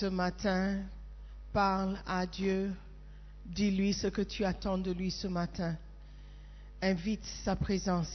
[0.00, 0.78] ce matin,
[1.52, 2.72] parle à Dieu.
[3.44, 5.76] Dis-lui ce que tu attends de lui ce matin.
[6.80, 8.10] Invite sa présence.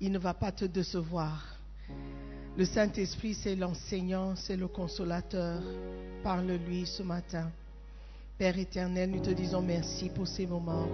[0.00, 1.58] Il ne va pas te décevoir.
[2.56, 5.60] Le Saint-Esprit, c'est l'enseignant, c'est le consolateur.
[6.22, 7.50] Parle-lui ce matin.
[8.38, 10.88] Père éternel, nous te disons merci pour ces moments.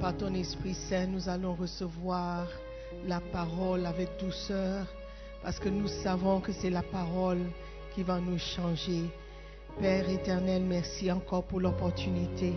[0.00, 2.48] Par ton Esprit Saint, nous allons recevoir
[3.06, 4.84] la parole avec douceur
[5.44, 7.46] parce que nous savons que c'est la parole
[7.94, 9.02] qui va nous changer.
[9.78, 12.52] Père éternel, merci encore pour l'opportunité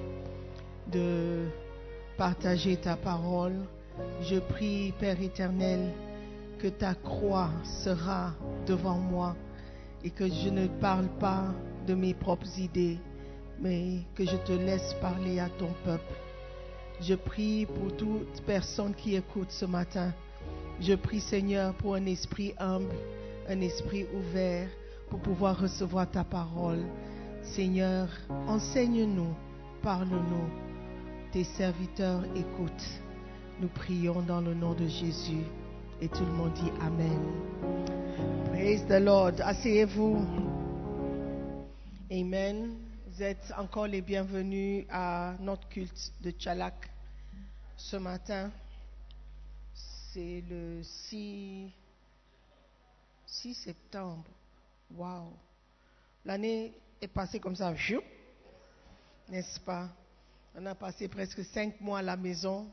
[0.91, 1.45] de
[2.17, 3.65] partager ta parole.
[4.21, 5.91] Je prie, Père éternel,
[6.59, 7.49] que ta croix
[7.83, 8.33] sera
[8.65, 9.35] devant moi
[10.03, 11.45] et que je ne parle pas
[11.87, 12.97] de mes propres idées,
[13.59, 16.15] mais que je te laisse parler à ton peuple.
[17.01, 20.13] Je prie pour toute personne qui écoute ce matin.
[20.79, 22.95] Je prie, Seigneur, pour un esprit humble,
[23.47, 24.67] un esprit ouvert,
[25.13, 26.83] pour pouvoir recevoir ta parole.
[27.43, 28.09] Seigneur,
[28.47, 29.35] enseigne-nous,
[29.83, 30.49] parle-nous.
[31.31, 32.89] Tes serviteurs écoutent.
[33.59, 35.43] Nous prions dans le nom de Jésus.
[36.01, 37.19] Et tout le monde dit Amen.
[38.47, 39.33] Praise the Lord.
[39.41, 40.25] Asseyez-vous.
[42.11, 42.75] Amen.
[43.05, 46.89] Vous êtes encore les bienvenus à notre culte de Tchalak
[47.77, 48.49] ce matin.
[49.75, 51.69] C'est le 6,
[53.27, 54.25] 6 septembre.
[54.95, 55.33] Wow.
[56.23, 57.73] L'année est passée comme ça,
[59.29, 59.89] n'est-ce pas?
[60.55, 62.69] On a passé presque cinq mois à la maison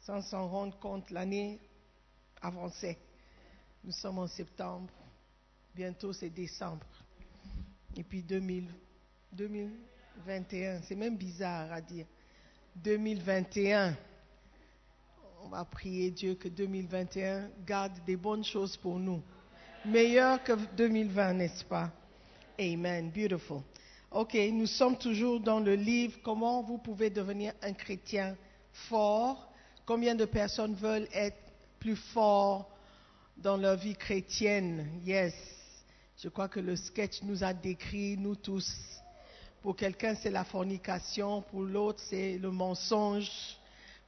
[0.00, 1.10] sans s'en rendre compte.
[1.10, 1.60] L'année
[2.40, 2.98] avançait.
[3.84, 4.90] Nous sommes en septembre.
[5.74, 6.86] Bientôt c'est décembre.
[7.96, 8.68] Et puis 2000,
[9.32, 12.06] 2021, c'est même bizarre à dire.
[12.76, 13.96] 2021.
[15.42, 19.22] On va prier Dieu que 2021 garde des bonnes choses pour nous.
[19.86, 21.90] Meilleur que 2020, n'est-ce pas?
[22.58, 23.10] Amen.
[23.10, 23.62] Beautiful.
[24.10, 28.36] OK, nous sommes toujours dans le livre Comment vous pouvez devenir un chrétien
[28.72, 29.50] fort?
[29.86, 31.38] Combien de personnes veulent être
[31.78, 32.68] plus forts
[33.38, 35.00] dans leur vie chrétienne?
[35.02, 35.32] Yes.
[36.18, 38.70] Je crois que le sketch nous a décrit, nous tous.
[39.62, 41.40] Pour quelqu'un, c'est la fornication.
[41.40, 43.30] Pour l'autre, c'est le mensonge.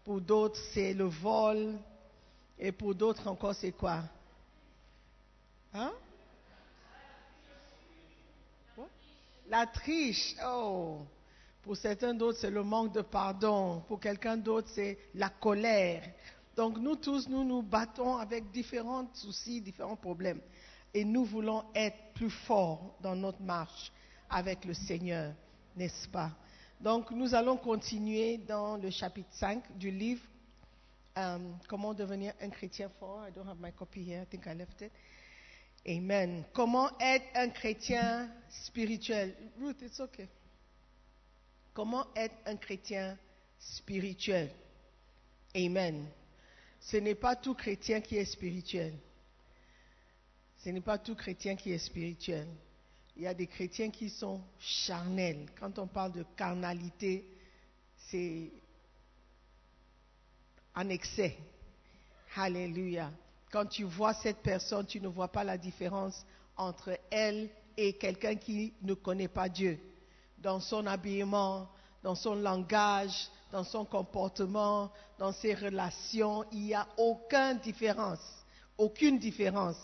[0.04, 1.78] Pour d'autres, c'est le vol.
[2.58, 4.02] Et pour d'autres encore, c'est quoi?
[5.74, 5.92] Hein?
[9.48, 11.00] La triche, oh.
[11.62, 13.82] Pour certains d'autres, c'est le manque de pardon.
[13.86, 16.02] Pour quelqu'un d'autre, c'est la colère.
[16.56, 20.40] Donc nous tous, nous nous battons avec différents soucis, différents problèmes.
[20.92, 23.92] Et nous voulons être plus forts dans notre marche
[24.28, 25.32] avec le Seigneur,
[25.76, 26.30] n'est-ce pas?
[26.80, 30.22] Donc nous allons continuer dans le chapitre 5 du livre
[31.14, 33.26] um, Comment devenir un chrétien fort.
[35.86, 36.44] Amen.
[36.52, 39.34] Comment être un chrétien spirituel?
[39.60, 40.28] Ruth, it's okay.
[41.74, 43.18] Comment être un chrétien
[43.58, 44.50] spirituel?
[45.54, 46.06] Amen.
[46.80, 48.94] Ce n'est pas tout chrétien qui est spirituel.
[50.58, 52.46] Ce n'est pas tout chrétien qui est spirituel.
[53.16, 55.46] Il y a des chrétiens qui sont charnels.
[55.58, 57.24] Quand on parle de carnalité,
[58.08, 58.50] c'est
[60.74, 61.36] en excès.
[62.36, 63.12] Alléluia.
[63.52, 66.24] Quand tu vois cette personne, tu ne vois pas la différence
[66.56, 69.78] entre elle et quelqu'un qui ne connaît pas Dieu.
[70.38, 71.68] Dans son habillement,
[72.02, 78.20] dans son langage, dans son comportement, dans ses relations, il n'y a aucune différence.
[78.78, 79.76] Aucune différence.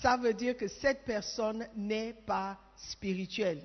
[0.00, 3.62] Ça veut dire que cette personne n'est pas spirituelle.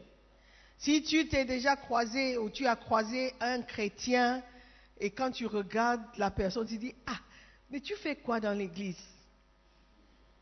[0.77, 4.43] Si tu t'es déjà croisé ou tu as croisé un chrétien
[4.99, 7.19] et quand tu regardes la personne, tu dis, ah,
[7.69, 9.01] mais tu fais quoi dans l'église?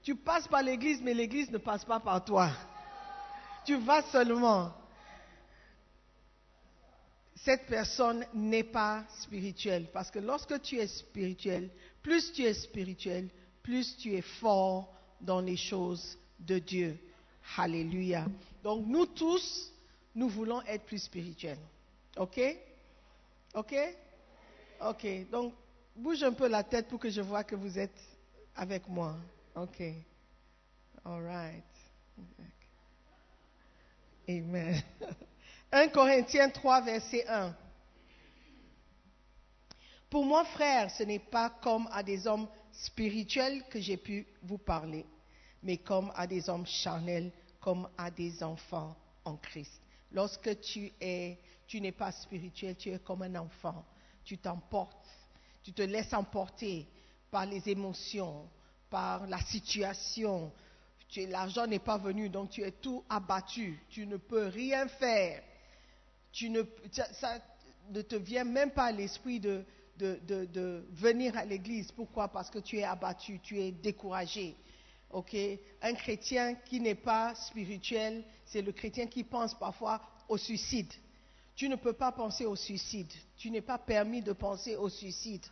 [0.08, 2.50] Tu passes par l'église, mais l'église ne passe pas par toi.
[3.66, 4.74] Tu vas seulement.
[7.36, 9.90] Cette personne n'est pas spirituelle.
[9.92, 11.70] Parce que lorsque tu es spirituel,
[12.02, 13.28] plus tu es spirituel,
[13.62, 16.98] plus tu es fort dans les choses de Dieu.
[17.58, 18.28] Alléluia.
[18.64, 19.74] Donc nous tous,
[20.16, 21.60] nous voulons être plus spirituels.
[22.16, 22.40] OK?
[23.56, 23.76] OK?
[24.86, 25.30] OK.
[25.30, 25.54] Donc
[25.94, 28.00] bouge un peu la tête pour que je vois que vous êtes
[28.56, 29.14] avec moi.
[29.58, 29.82] OK.
[31.04, 31.64] All right.
[34.30, 34.84] Amen.
[35.72, 37.56] 1 Corinthiens 3, verset 1.
[40.12, 44.60] Pour moi, frère, ce n'est pas comme à des hommes spirituels que j'ai pu vous
[44.60, 45.06] parler,
[45.64, 48.96] mais comme à des hommes charnels, comme à des enfants
[49.26, 49.82] en Christ.
[50.12, 53.84] Lorsque tu es, tu n'es pas spirituel, tu es comme un enfant.
[54.24, 55.10] Tu t'emportes,
[55.64, 56.88] tu te laisses emporter
[57.32, 58.48] par les émotions,
[58.90, 60.52] par la situation.
[61.16, 63.80] l'argent n'est pas venu, donc tu es tout abattu.
[63.90, 65.44] Tu ne peux rien faire.
[66.32, 66.62] Tu ne,
[66.92, 67.40] ça,
[67.90, 69.64] ne te vient même pas à l'esprit de,
[69.98, 71.92] de, venir à l'église.
[71.92, 72.28] Pourquoi?
[72.28, 74.56] Parce que tu es abattu, tu es découragé.
[75.82, 80.92] Un chrétien qui n'est pas spirituel, c'est le chrétien qui pense parfois au suicide.
[81.56, 83.12] Tu ne peux pas penser au suicide.
[83.38, 85.44] Tu n'es pas permis de penser au suicide.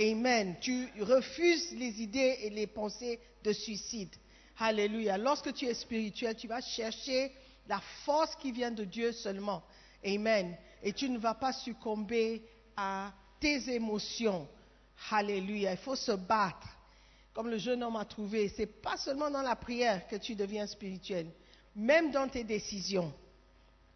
[0.00, 0.56] Amen.
[0.60, 4.14] Tu refuses les idées et les pensées de suicide.
[4.58, 5.18] Alléluia.
[5.18, 7.32] Lorsque tu es spirituel, tu vas chercher
[7.68, 9.62] la force qui vient de Dieu seulement.
[10.04, 10.56] Amen.
[10.82, 12.42] Et tu ne vas pas succomber
[12.76, 14.48] à tes émotions.
[15.10, 15.72] Alléluia.
[15.72, 16.68] Il faut se battre.
[17.32, 20.66] Comme le jeune homme a trouvé, c'est pas seulement dans la prière que tu deviens
[20.66, 21.28] spirituel,
[21.74, 23.12] même dans tes décisions.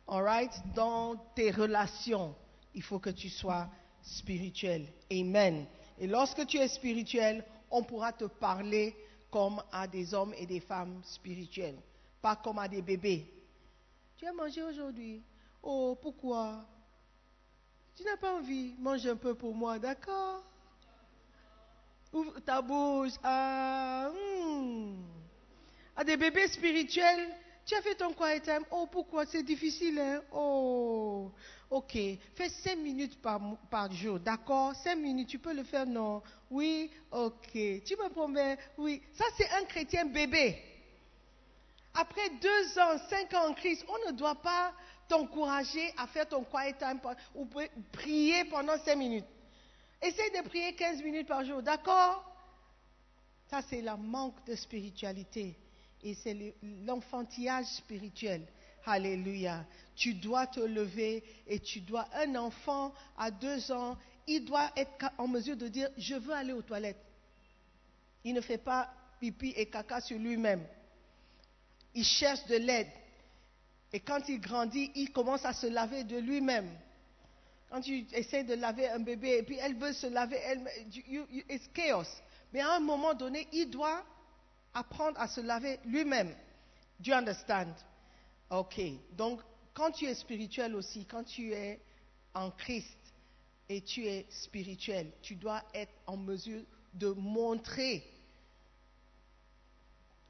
[0.08, 0.52] All right?
[0.75, 2.34] Dans tes relations,
[2.75, 3.69] il faut que tu sois
[4.02, 4.87] spirituel.
[5.12, 5.66] Amen.
[5.98, 8.94] Et lorsque tu es spirituel, on pourra te parler
[9.31, 11.78] comme à des hommes et des femmes spirituels,
[12.22, 13.32] pas comme à des bébés.
[14.16, 15.22] Tu as mangé aujourd'hui?
[15.62, 16.64] Oh, pourquoi?
[17.94, 18.75] Tu n'as pas envie?
[18.78, 20.43] Mange un peu pour moi, d'accord?
[22.12, 23.12] Ouvre ta bouche.
[23.22, 25.02] Ah, hmm.
[25.96, 27.34] À des bébés spirituels,
[27.67, 28.65] tu as fait ton quiet time.
[28.71, 29.27] Oh, pourquoi?
[29.27, 30.23] C'est difficile, hein?
[30.33, 31.33] Oh,
[31.69, 31.93] ok.
[32.35, 34.75] Fais 5 minutes par, jour, d'accord?
[34.77, 36.23] 5 minutes, tu peux le faire, non?
[36.51, 37.51] Oui, ok.
[37.53, 39.03] Tu me promets Oui.
[39.13, 40.63] Ça, c'est un chrétien bébé.
[41.95, 44.73] Après deux ans, cinq ans en Christ, on ne doit pas
[45.09, 47.01] t'encourager à faire ton quiet time
[47.35, 49.25] ou pri- prier pendant cinq minutes.
[50.03, 52.23] Essaye de prier 15 minutes par jour, d'accord?
[53.49, 55.57] Ça, c'est le manque de spiritualité.
[56.02, 56.54] Et c'est le-
[56.84, 58.46] l'enfantillage spirituel.
[58.84, 59.64] Alléluia.
[59.96, 63.96] Tu dois te lever et tu dois, un enfant à deux ans,
[64.26, 67.02] il doit être en mesure de dire, je veux aller aux toilettes.
[68.25, 70.64] Il ne fait pas pipi et caca sur lui-même.
[71.94, 72.90] Il cherche de l'aide.
[73.93, 76.69] Et quand il grandit, il commence à se laver de lui-même.
[77.70, 80.62] Quand tu essaies de laver un bébé et puis elle veut se laver, elle,
[81.48, 82.04] it's chaos.
[82.52, 84.04] Mais à un moment donné, il doit
[84.76, 86.34] apprendre à se laver lui-même.
[87.00, 87.75] Do you understand?
[88.50, 88.81] Ok.
[89.12, 89.40] Donc,
[89.75, 91.81] quand tu es spirituel aussi, quand tu es
[92.34, 92.96] en Christ
[93.69, 96.62] et tu es spirituel, tu dois être en mesure
[96.93, 98.05] de montrer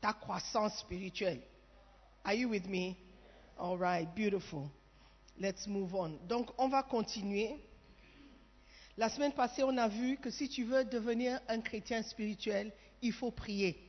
[0.00, 1.42] ta croissance spirituelle.
[2.24, 2.96] Are you with me?
[3.58, 4.70] All right, beautiful.
[5.38, 6.18] Let's move on.
[6.28, 7.56] Donc, on va continuer.
[8.96, 12.72] La semaine passée, on a vu que si tu veux devenir un chrétien spirituel,
[13.02, 13.85] il faut prier.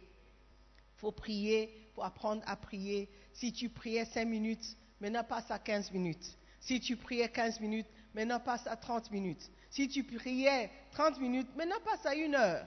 [0.97, 3.09] Faut prier pour apprendre à prier.
[3.33, 6.37] Si tu priais 5 minutes, maintenant passe à 15 minutes.
[6.59, 9.49] Si tu priais 15 minutes, maintenant passe à 30 minutes.
[9.69, 12.65] Si tu priais 30 minutes, maintenant passe à une heure.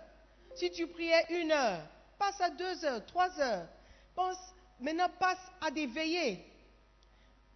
[0.54, 1.82] Si tu priais une heure,
[2.18, 3.68] passe à deux heures, trois heures.
[4.14, 4.38] Pense,
[4.80, 6.44] maintenant passe à des veillées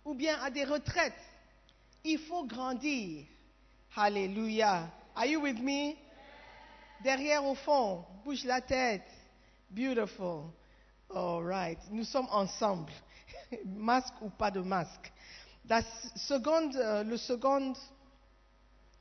[0.04, 1.12] ou bien à des retraites.
[2.04, 3.24] Il faut grandir.
[3.96, 4.90] Alléluia.
[5.14, 5.94] Are you with me?
[7.02, 9.08] Derrière au fond, bouge la tête.
[9.70, 10.44] Beautiful.
[11.10, 11.78] All right.
[11.90, 12.92] Nous sommes ensemble.
[13.66, 15.12] masque ou pas de masque.
[15.70, 17.72] Euh, le second,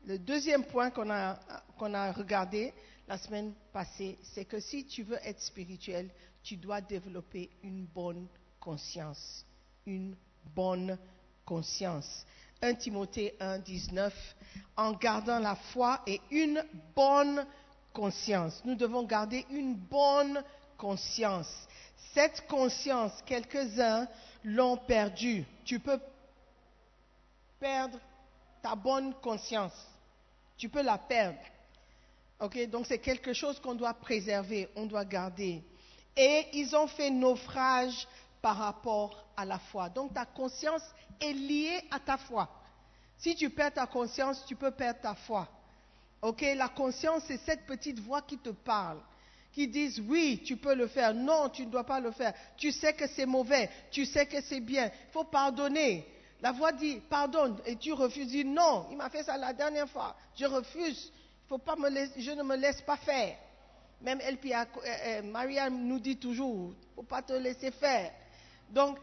[0.06, 1.38] le deuxième point qu'on a,
[1.78, 2.74] qu'on a regardé
[3.08, 6.10] la semaine passée, c'est que si tu veux être spirituel,
[6.42, 8.28] tu dois développer une bonne
[8.60, 9.46] conscience.
[9.86, 10.16] Une
[10.56, 10.98] bonne
[11.46, 12.26] conscience.
[12.62, 14.14] 1 Timothée 1, 19,
[14.78, 16.64] en gardant la foi et une
[16.96, 17.46] bonne
[17.92, 18.62] conscience.
[18.64, 20.50] Nous devons garder une bonne conscience.
[22.14, 24.08] Cette conscience, quelques-uns
[24.44, 25.46] l'ont perdue.
[25.66, 26.00] Tu peux
[27.60, 27.98] perdre
[28.62, 29.74] ta bonne conscience.
[30.58, 31.40] Tu peux la perdre.
[32.40, 35.64] Ok, donc c'est quelque chose qu'on doit préserver, on doit garder.
[36.16, 38.08] Et ils ont fait naufrage
[38.42, 39.90] par rapport à la foi.
[39.90, 40.84] Donc ta conscience
[41.22, 42.50] est liée à ta foi.
[43.18, 45.48] Si tu perds ta conscience, tu peux perdre ta foi.
[46.22, 49.00] Ok, la conscience, c'est cette petite voix qui te parle,
[49.54, 52.34] qui dit oui, tu peux le faire, non, tu ne dois pas le faire.
[52.58, 54.88] Tu sais que c'est mauvais, tu sais que c'est bien.
[54.88, 56.06] Il faut pardonner.
[56.42, 58.28] La voix dit pardonne et tu refuses.
[58.28, 60.16] Dis non, il m'a fait ça la dernière fois.
[60.36, 61.12] Je refuse.
[61.48, 63.38] Faut pas me je ne me laisse pas faire.
[64.02, 68.12] Même LPA, euh, euh, Maria nous dit toujours, il ne faut pas te laisser faire.
[68.70, 68.98] Donc,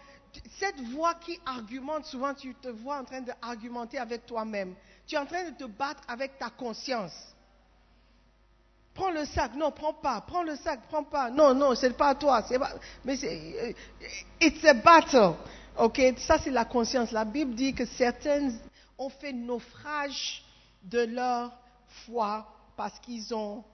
[0.59, 4.75] cette voix qui argumente, souvent tu te vois en train d'argumenter avec toi-même.
[5.07, 7.15] Tu es en train de te battre avec ta conscience.
[8.95, 10.21] Prends le sac, non, prends pas.
[10.23, 11.31] Prends le sac, prends pas.
[11.31, 12.43] Non, non, c'est pas à toi.
[12.43, 12.73] Pas,
[13.05, 13.75] mais c'est,
[14.41, 15.35] it's a battle.
[15.79, 17.13] Ok, ça c'est la conscience.
[17.13, 18.59] La Bible dit que certaines
[18.99, 20.45] ont fait naufrage
[20.83, 21.53] de leur
[22.07, 23.65] foi parce qu'ils ont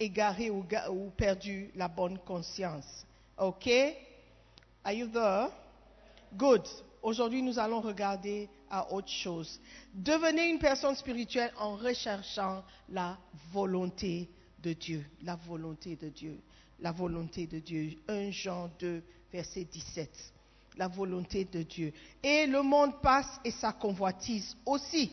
[0.00, 3.04] égaré ou, ou perdu la bonne conscience.
[3.38, 3.68] Ok?
[4.84, 5.48] Are you there?
[6.36, 6.62] Good.
[7.02, 9.60] Aujourd'hui, nous allons regarder à autre chose.
[9.94, 13.16] Devenez une personne spirituelle en recherchant la
[13.52, 14.28] volonté
[14.66, 15.04] de Dieu.
[15.22, 16.40] La volonté de Dieu.
[16.80, 17.92] La volonté de Dieu.
[18.08, 19.00] 1 Jean 2,
[19.32, 20.10] verset 17.
[20.76, 21.92] La volonté de Dieu.
[22.20, 25.12] Et le monde passe et sa convoitise aussi.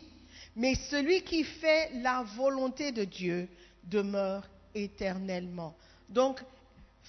[0.55, 3.48] Mais celui qui fait la volonté de Dieu
[3.83, 4.43] demeure
[4.74, 5.75] éternellement.
[6.10, 6.43] Donc,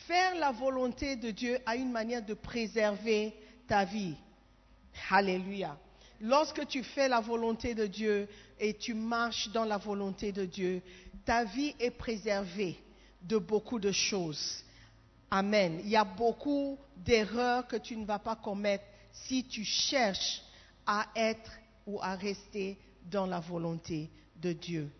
[0.06, 3.32] faire la volonté de Dieu a une manière de préserver
[3.66, 4.14] ta vie.
[5.10, 5.78] Alléluia.
[6.20, 8.28] Lorsque tu fais la volonté de Dieu
[8.60, 10.80] et tu marches dans la volonté de Dieu,
[11.24, 12.78] ta vie est préservée
[13.22, 14.62] de beaucoup de choses.
[15.30, 15.80] Amen.
[15.82, 20.42] Il y a beaucoup d'erreurs que tu ne vas pas commettre si tu cherches
[20.86, 21.52] à être
[21.86, 22.78] ou à rester
[23.10, 24.90] dans la volonté de Dieu.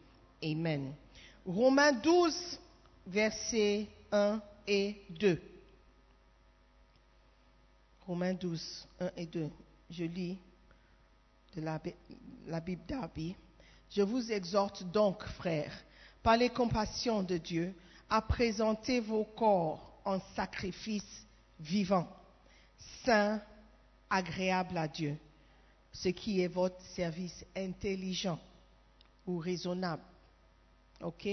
[0.43, 0.93] Amen.
[1.47, 2.59] Romains 12,
[3.07, 5.41] versets 1 et 2.
[8.07, 9.51] Romains 12, 1 et 2.
[9.91, 10.39] Je lis
[11.55, 13.37] de la, Bible d'Arby.
[13.91, 15.73] Je vous exhorte donc, frères,
[16.25, 17.75] par les compassions de Dieu,
[18.09, 21.27] à présenter vos corps en sacrifice
[21.61, 22.09] vivant,
[23.05, 23.41] saint,
[24.09, 25.19] agréable à Dieu,
[25.93, 28.41] ce qui est votre service intelligent
[29.27, 30.03] ou raisonnable.
[31.03, 31.27] OK?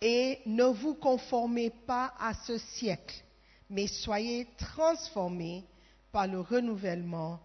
[0.00, 3.22] Et ne vous conformez pas à ce siècle,
[3.68, 5.64] mais soyez transformés
[6.12, 7.40] par le renouvellement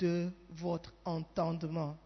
[0.00, 1.96] de votre entendement,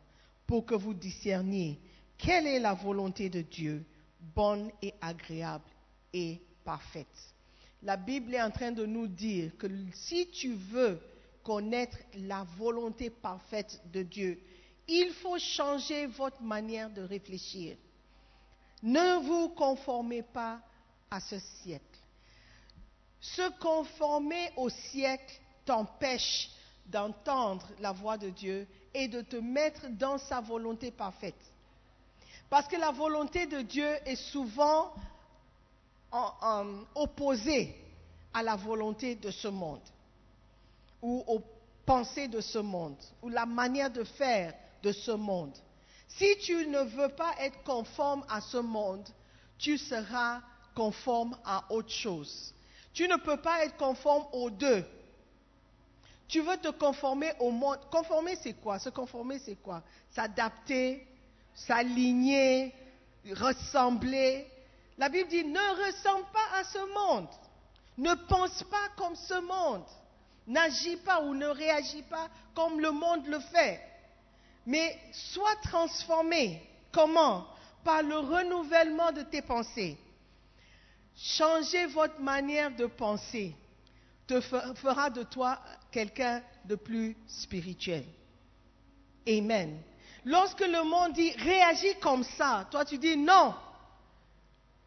[0.46, 1.80] pour que vous discerniez
[2.22, 3.84] quelle est la volonté de Dieu,
[4.20, 5.68] bonne et agréable
[6.12, 7.34] et parfaite?
[7.82, 11.00] La Bible est en train de nous dire que si tu veux
[11.42, 14.40] connaître la volonté parfaite de Dieu,
[14.86, 17.76] il faut changer votre manière de réfléchir.
[18.84, 20.60] Ne vous conformez pas
[21.10, 21.84] à ce siècle.
[23.20, 26.50] Se conformer au siècle t'empêche
[26.86, 31.34] d'entendre la voix de Dieu et de te mettre dans sa volonté parfaite.
[32.50, 34.92] Parce que la volonté de Dieu est souvent
[36.94, 37.74] opposée
[38.34, 39.80] à la volonté de ce monde
[41.00, 41.42] ou aux
[41.86, 45.56] pensées de ce monde ou la manière de faire de ce monde.
[46.08, 49.08] Si tu ne veux pas être conforme à ce monde,
[49.58, 50.40] tu seras
[50.74, 52.54] conforme à autre chose.
[52.92, 54.84] Tu ne peux pas être conforme aux deux.
[56.28, 57.78] Tu veux te conformer au monde.
[57.90, 58.78] Conformer, c'est quoi?
[58.78, 59.82] Se conformer, c'est quoi?
[60.10, 61.06] S'adapter,
[61.54, 62.74] s'aligner,
[63.30, 64.46] ressembler.
[64.98, 67.28] La Bible dit, ne ressemble pas à ce monde.
[67.98, 69.84] Ne pense pas comme ce monde.
[70.46, 73.80] N'agis pas ou ne réagis pas comme le monde le fait.
[74.66, 76.62] Mais sois transformé.
[76.90, 77.46] Comment?
[77.84, 79.96] Par le renouvellement de tes pensées.
[81.16, 83.54] Changez votre manière de penser
[84.26, 88.04] te fera de toi quelqu'un de plus spirituel.
[89.28, 89.78] Amen.
[90.24, 93.54] Lorsque le monde dit réagis comme ça, toi tu dis non,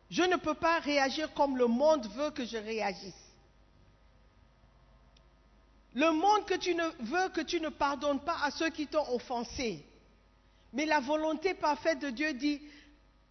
[0.09, 3.13] je ne peux pas réagir comme le monde veut que je réagisse.
[5.93, 9.07] Le monde que tu ne veux que tu ne pardonnes pas à ceux qui t'ont
[9.13, 9.85] offensé.
[10.73, 12.61] Mais la volonté parfaite de Dieu dit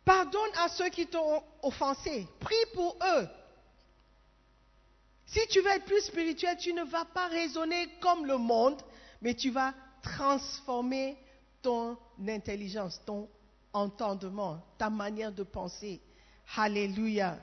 [0.04, 3.28] pardonne à ceux qui t'ont offensé, prie pour eux.
[5.26, 8.80] Si tu veux être plus spirituel, tu ne vas pas raisonner comme le monde,
[9.20, 11.16] mais tu vas transformer
[11.64, 11.96] ton
[12.28, 13.26] intelligence, ton
[13.72, 16.00] entendement, ta manière de penser.
[16.56, 17.38] Alléluia.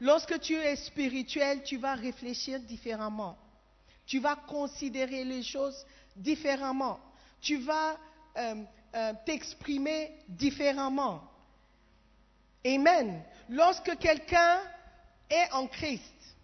[0.00, 3.38] Lorsque tu es spirituel, tu vas réfléchir différemment.
[4.06, 7.00] Tu vas considérer les choses différemment.
[7.40, 7.96] Tu vas
[8.36, 8.54] euh,
[8.94, 11.22] euh, t'exprimer différemment.
[12.66, 13.22] Amen.
[13.48, 14.60] Lorsque quelqu'un
[15.30, 16.02] est en Christ,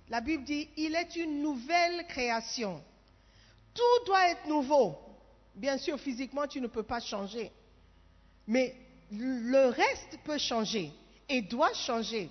[0.09, 2.83] la Bible dit, il est une nouvelle création.
[3.75, 4.99] Tout doit être nouveau.
[5.61, 7.53] Bien sûr, physiquement, tu ne peux pas changer.
[8.47, 8.75] Mais
[9.13, 10.91] le reste peut changer
[11.29, 12.31] et doit changer.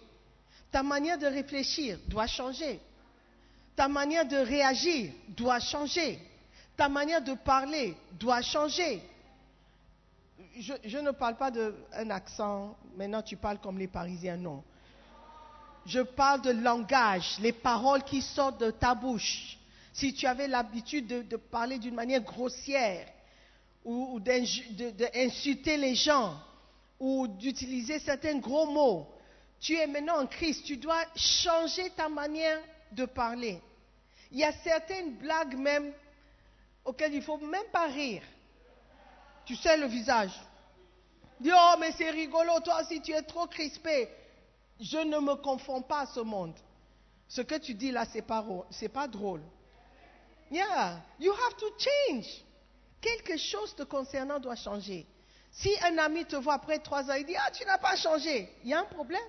[0.72, 2.80] Ta manière de réfléchir doit changer.
[3.76, 6.20] Ta manière de réagir doit changer.
[6.76, 9.00] Ta manière de parler doit changer.
[10.58, 14.64] Je, ne parle pas d'un accent, maintenant tu parles comme les Parisiens, non.
[15.86, 19.60] Je parle de langage, les paroles qui sortent de ta bouche.
[19.94, 23.08] Si tu avais l'habitude de, parler d'une manière grossière
[23.90, 26.40] ou, d'insulter les gens
[27.00, 29.08] ou d'utiliser certains gros mots,
[29.60, 32.60] tu es maintenant en Christ, tu dois changer ta manière
[32.92, 33.60] de parler.
[34.32, 35.92] Il y a certaines blagues même
[36.86, 38.22] auxquelles il ne faut même pas rire.
[39.46, 40.34] Tu sais le visage.
[41.40, 44.08] Dis, oh, mais c'est rigolo, toi si tu es trop crispé.
[44.80, 46.54] Je ne me confonds pas à ce monde.
[47.28, 49.42] Ce que tu dis là, c'est pas, c'est pas drôle.
[50.52, 52.44] Yeah, you have to change.
[53.02, 55.06] Quelque chose te concernant doit changer.
[55.52, 58.50] Si un ami te voit après trois ans, il dit Ah, tu n'as pas changé,
[58.64, 59.22] il y a un problème.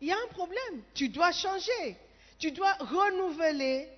[0.00, 0.82] Il y a un problème.
[0.94, 1.96] Tu dois changer.
[2.38, 3.88] Tu dois renouveler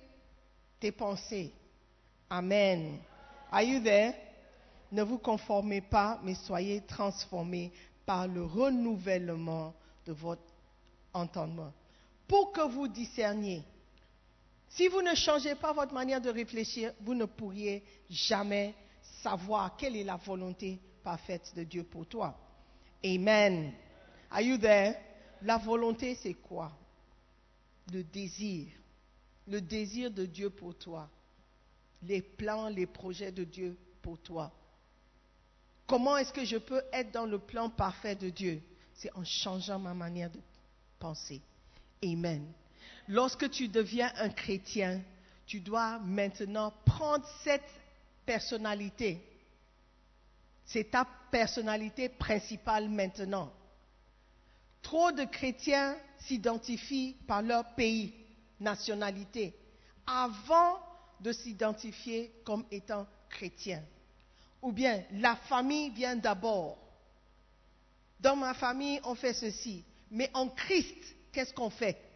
[0.79, 1.51] tes pensées.
[2.29, 2.99] Amen.
[3.51, 4.13] Are you there?
[4.91, 7.71] Ne vous conformez pas, mais soyez transformés
[8.05, 9.73] par le renouvellement
[10.05, 10.41] de votre
[11.13, 11.71] entendement.
[12.27, 13.63] Pour que vous discerniez.
[14.69, 18.75] Si vous ne changez pas votre manière de réfléchir, vous ne pourriez jamais
[19.23, 22.37] savoir quelle est la volonté parfaite de Dieu pour toi.
[23.03, 23.73] Amen.
[24.29, 24.95] Are you there?
[25.41, 26.71] La volonté, c'est quoi?
[27.91, 28.67] Le désir.
[29.47, 31.09] Le désir de Dieu pour toi.
[32.03, 34.51] Les plans, les projets de Dieu pour toi.
[35.87, 38.61] Comment est-ce que je peux être dans le plan parfait de Dieu?
[38.93, 40.39] C'est en changeant ma manière de
[40.99, 41.41] penser.
[42.03, 42.45] Amen.
[43.09, 45.01] Lorsque tu deviens un chrétien,
[45.47, 47.67] tu dois maintenant prendre cette
[48.23, 49.19] personnalité.
[50.63, 53.51] C'est ta personnalité principale maintenant.
[54.83, 58.13] Trop de chrétiens s'identifient par leur pays,
[58.59, 59.55] nationalité,
[60.05, 60.79] avant
[61.19, 63.83] de s'identifier comme étant chrétien.
[64.61, 66.77] Ou bien la famille vient d'abord.
[68.19, 69.83] Dans ma famille, on fait ceci.
[70.11, 72.08] Mais en Christ, qu'est-ce qu'on fait?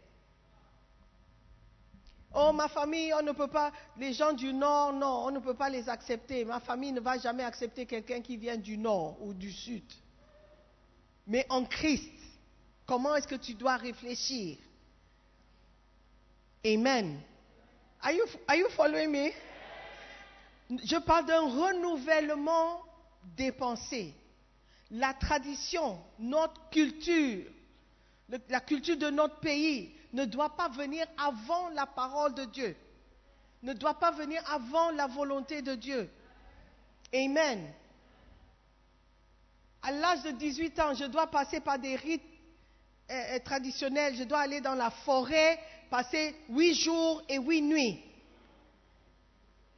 [2.35, 5.53] Oh, ma famille, on ne peut pas, les gens du Nord, non, on ne peut
[5.53, 6.43] pas les accepter.
[6.43, 9.83] Ma famille ne va jamais accepter quelqu'un qui vient du Nord ou du Sud.
[11.27, 12.11] Mais en Christ,
[12.87, 14.57] comment est-ce que tu dois réfléchir?
[16.65, 17.19] Amen.
[18.01, 19.31] Are you, are you following me?
[20.85, 22.81] Je parle d'un renouvellement
[23.37, 24.13] des pensées.
[24.89, 27.45] La tradition, notre culture,
[28.49, 32.75] la culture de notre pays ne doit pas venir avant la parole de Dieu,
[33.63, 36.09] ne doit pas venir avant la volonté de Dieu.
[37.13, 37.73] Amen.
[39.81, 42.23] À l'âge de 18 ans, je dois passer par des rites
[43.11, 47.99] euh, euh, traditionnels, je dois aller dans la forêt, passer huit jours et huit nuits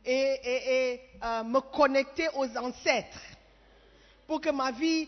[0.06, 3.20] et, euh, me connecter aux ancêtres
[4.28, 5.08] pour que ma vie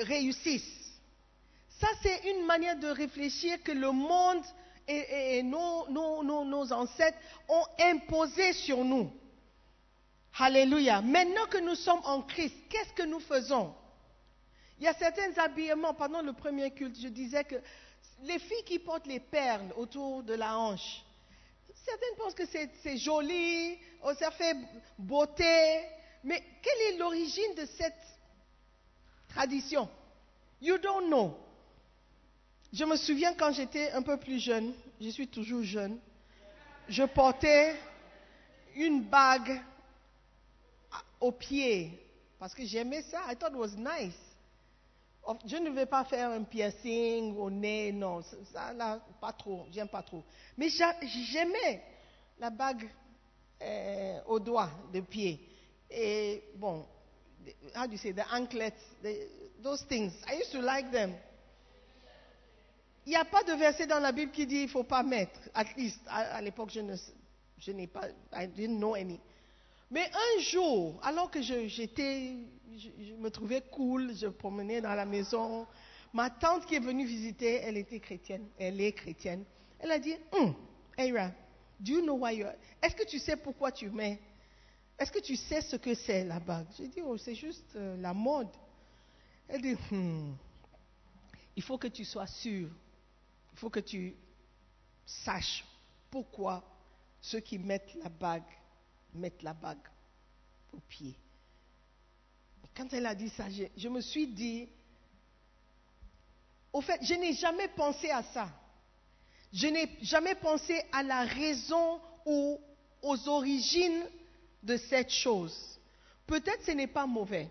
[0.00, 0.82] réussisse.
[1.80, 4.42] Ça, c'est une manière de réfléchir que le monde
[4.88, 7.18] et, nos, ancêtres
[7.48, 9.10] ont imposé sur nous.
[10.38, 11.02] Alléluia.
[11.02, 13.74] Maintenant que nous sommes en Christ, qu'est-ce que nous faisons?
[14.78, 17.56] Il y a certains habillements, pendant le premier culte, je disais que
[18.22, 21.04] les filles qui portent les perles autour de la hanche,
[21.84, 24.56] Certaines pensent que c'est joli, oh, ça fait
[24.98, 25.80] beauté.
[26.22, 27.94] Mais quelle est l'origine de cette
[29.28, 29.88] tradition?
[30.60, 31.36] You don't know.
[32.72, 35.98] Je me souviens quand j'étais un peu plus jeune, je suis toujours jeune,
[36.88, 37.76] je portais
[38.74, 39.60] une bague
[41.20, 42.00] au pied
[42.38, 43.20] parce que j'aimais ça.
[43.30, 44.16] I thought it was nice.
[45.46, 49.88] Je ne vais pas faire un piercing au nez, non, ça là, pas trop, j'aime
[49.88, 50.24] pas trop.
[50.56, 51.82] Mais j'aimais
[52.38, 52.90] la bague
[53.60, 55.46] euh, au doigt de pied.
[55.90, 56.86] Et bon,
[57.76, 58.72] how do you say, the anklets,
[59.62, 60.12] those things.
[60.26, 61.14] I used to like them.
[63.04, 65.02] Il n'y a pas de verset dans la Bible qui dit il ne faut pas
[65.02, 65.40] mettre.
[65.54, 65.64] At
[66.06, 69.18] à, l'époque, je n'ai pas, I didn't know any.
[69.90, 72.36] Mais un jour, alors que j'étais,
[72.76, 75.66] je, me trouvais cool, je promenais dans la maison,
[76.14, 79.44] ma tante qui est venue visiter, elle était chrétienne, elle est chrétienne.
[79.78, 80.54] Elle a dit, hum,
[80.96, 81.30] Eira,
[81.78, 82.46] do you know why you
[82.82, 84.18] Est-ce que tu sais pourquoi tu mets
[84.98, 87.96] Est-ce que tu sais ce que c'est la bague J'ai dit, oh, c'est juste euh,
[88.00, 88.48] la mode.
[89.48, 90.36] Elle dit, hum,
[91.54, 92.70] il faut que tu sois sûr,
[93.52, 94.14] il faut que tu
[95.04, 95.64] saches
[96.10, 96.62] pourquoi
[97.20, 98.42] ceux qui mettent la bague
[99.14, 99.88] mettre la bague
[100.72, 101.14] au pied.
[102.74, 103.44] Quand elle a dit ça,
[103.76, 104.66] je, me suis dit,
[106.72, 108.48] au fait, je n'ai jamais pensé à ça.
[109.52, 112.58] Je n'ai jamais pensé à la raison ou
[113.02, 114.04] aux origines
[114.62, 115.78] de cette chose.
[116.26, 117.50] Peut-être ce n'est pas mauvais.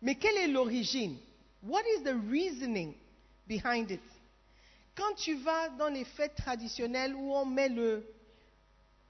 [0.00, 1.18] Mais quelle est l'origine?
[1.62, 2.94] What is the reasoning
[3.46, 4.00] behind it?
[4.94, 7.70] Quand tu vas dans les fêtes traditionnelles où on met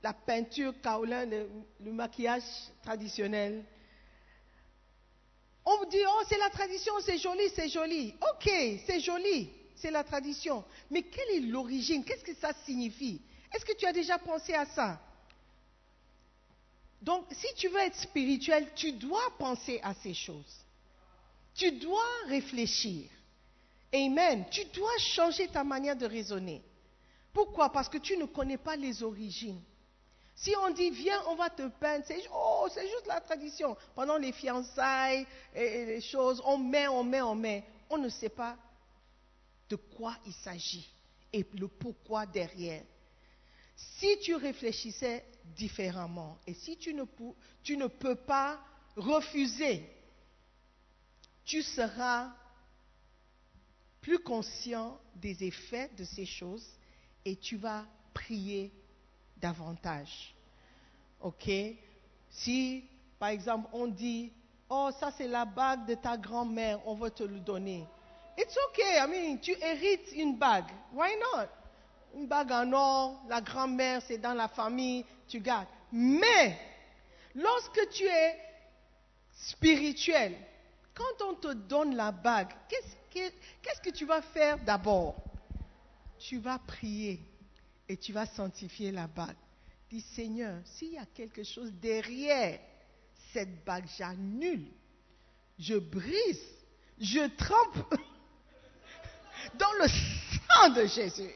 [0.02, 2.42] la peinture kaolin, le, maquillage
[2.82, 3.64] traditionnel.
[5.64, 8.14] On dit, oh, c'est la tradition, c'est joli, c'est joli.
[8.32, 8.50] Ok,
[8.86, 10.64] c'est joli, c'est la tradition.
[10.90, 12.04] Mais quelle est l'origine?
[12.04, 13.20] Qu'est-ce que ça signifie?
[13.54, 15.00] Est-ce que tu as déjà pensé à ça?
[17.02, 20.64] Donc, si tu veux être spirituel, tu dois penser à ces choses.
[21.54, 23.08] Tu dois réfléchir.
[23.92, 24.44] Amen.
[24.50, 26.62] Tu dois changer ta manière de raisonner.
[27.32, 27.70] Pourquoi?
[27.70, 29.62] Parce que tu ne connais pas les origines.
[30.34, 33.76] Si on dit viens, on va te peindre, c'est oh, juste la tradition.
[33.94, 37.64] Pendant les fiançailles et les choses, on met, on met, on met.
[37.90, 38.56] On ne sait pas
[39.68, 40.88] de quoi il s'agit
[41.32, 42.82] et le pourquoi derrière.
[43.76, 45.24] Si tu réfléchissais
[45.56, 48.58] différemment et si tu ne peux pas
[48.96, 49.88] refuser,
[51.44, 52.30] tu seras
[54.00, 56.66] plus conscient des effets de ces choses
[57.24, 57.84] et tu vas
[58.14, 58.72] prier
[59.36, 60.34] davantage.
[61.20, 61.50] OK?
[62.30, 62.84] Si,
[63.18, 64.32] par exemple, on dit,
[64.68, 67.86] oh, ça c'est la bague de ta grand-mère, on va te le donner.
[68.38, 70.70] It's okay, I mean, tu hérites une bague.
[70.94, 71.48] Why not?
[72.14, 75.68] Une bague en or, la grand-mère, c'est dans la famille, tu gardes.
[75.92, 76.58] Mais,
[77.34, 78.38] lorsque tu es
[79.32, 80.36] spirituel,
[80.94, 85.16] quand on te donne la bague, qu'est-ce que tu vas faire d'abord?
[86.18, 87.20] Tu vas prier
[87.88, 89.36] et tu vas sanctifier la bague.
[89.90, 92.60] Dis Seigneur, s'il y a quelque chose derrière
[93.32, 94.66] cette bague, j'annule,
[95.58, 96.42] je brise,
[96.98, 97.94] je trempe
[99.54, 101.32] dans le sang de Jésus.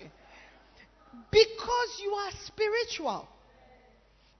[1.30, 3.26] Because you are spiritual.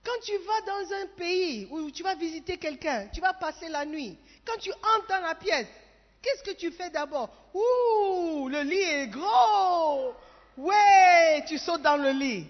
[0.03, 3.85] Quand tu vas dans un pays où tu vas visiter quelqu'un, tu vas passer la
[3.85, 5.67] nuit, quand tu entres dans la pièce,
[6.25, 7.29] qu'est-ce que tu fais d'abord?
[7.53, 10.13] Ouh, le lit est gros.
[10.57, 12.47] Ouais, tu sautes dans le lit.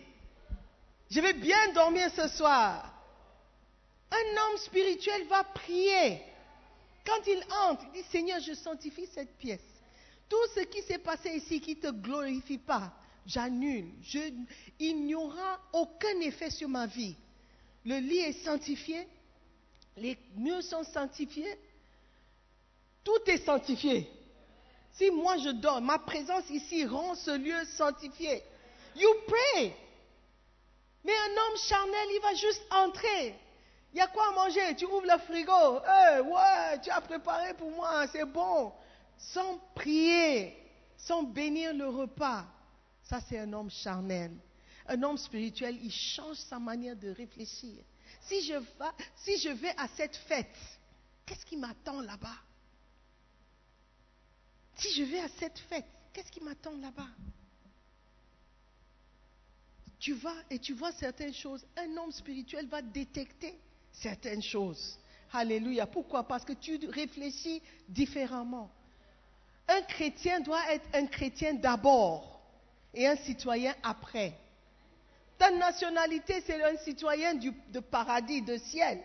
[1.10, 2.92] Je vais bien dormir ce soir.
[4.12, 6.22] Un homme spirituel va prier.
[7.06, 9.62] Quand il entre, il dit Seigneur, je sanctifie cette pièce.
[10.30, 12.94] Tout ce qui s'est passé ici qui ne te glorifie pas,
[13.28, 13.92] j'annule.
[14.80, 17.16] il n'y aura aucun effet sur ma vie.
[17.86, 19.08] Le lit est sanctifié,
[19.98, 21.56] les murs sont sanctifiés,
[23.06, 24.12] tout est sanctifié.
[24.91, 28.44] Si moi je dors, ma présence ici rend ce lieu sanctifié.
[28.96, 29.74] You pray.
[31.04, 33.36] Mais un homme charnel, il va juste entrer.
[33.94, 34.76] Il y a quoi à manger?
[34.76, 35.76] Tu ouvres le frigo.
[36.30, 38.74] Ouais, tu as préparé pour moi, c'est bon.
[39.18, 40.58] Sans prier,
[40.98, 42.46] sans bénir le repas.
[43.04, 44.32] Ça, c'est un homme charnel.
[44.88, 47.76] Un homme spirituel, il change sa manière de réfléchir.
[48.22, 50.58] Si je vais à cette fête,
[51.26, 52.38] qu'est-ce qui m'attend là-bas?
[54.76, 57.08] Si je vais à cette fête, qu'est-ce qui m'attend là-bas?
[60.00, 61.66] Tu vas et tu vois certaines choses.
[61.78, 63.58] Un homme spirituel va détecter
[63.92, 65.00] certaines choses.
[65.32, 65.88] Alléluia.
[65.88, 66.28] Pourquoi?
[66.28, 68.70] Parce que tu réfléchis différemment.
[69.68, 72.40] Un chrétien doit être un chrétien d'abord
[72.94, 74.38] et un citoyen après.
[75.38, 79.04] Ta nationalité, c'est un citoyen du, de paradis, de ciel,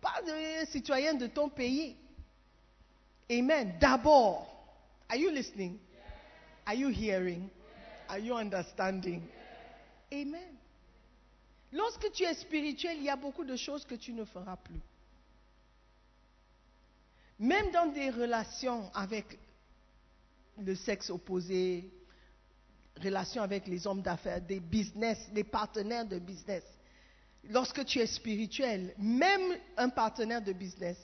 [0.00, 1.96] pas un citoyen de ton pays.
[3.30, 3.76] Amen.
[3.80, 4.57] D'abord.
[5.10, 5.78] Are you listening?
[6.66, 7.50] Are you hearing?
[8.08, 9.22] Are you understanding?
[10.12, 10.58] Amen.
[11.72, 14.80] Lorsque tu es spirituel, il y a beaucoup de choses que tu ne feras plus.
[17.38, 19.38] Même dans des relations avec
[20.58, 21.90] le sexe opposé,
[23.02, 26.64] relations avec les hommes d'affaires, des business, des partenaires de business.
[27.44, 30.96] Lorsque tu es spirituel, même un partenaire de business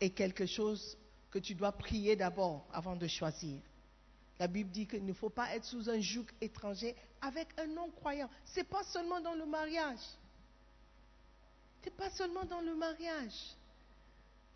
[0.00, 0.96] est quelque chose
[1.38, 3.58] tu dois prier d'abord avant de choisir.
[4.38, 8.28] La Bible dit qu'il ne faut pas être sous un joug étranger avec un non-croyant.
[8.44, 9.98] Ce n'est pas seulement dans le mariage.
[11.80, 13.56] Ce n'est pas seulement dans le mariage.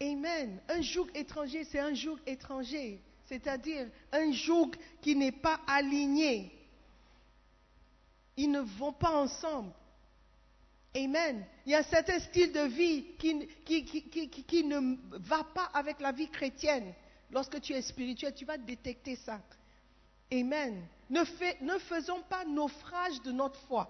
[0.02, 0.60] Amen.
[0.68, 3.00] Un joug étranger, c'est un joug étranger.
[3.26, 6.52] C'est-à-dire un joug qui n'est pas aligné.
[8.36, 9.72] Ils ne vont pas ensemble.
[10.96, 11.44] Amen.
[11.66, 16.28] Il y a un certain style de vie qui, ne va pas avec la vie
[16.28, 16.92] chrétienne.
[17.30, 19.40] Lorsque tu es spirituel, tu vas détecter ça.
[20.32, 20.82] Amen.
[21.08, 21.20] Ne,
[21.64, 23.88] ne faisons pas naufrage de notre foi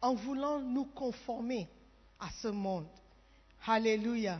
[0.00, 1.68] en voulant nous conformer
[2.18, 2.86] à ce monde.
[3.66, 4.38] Hallelujah.